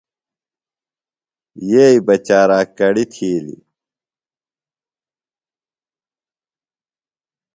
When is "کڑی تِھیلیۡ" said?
2.77-3.61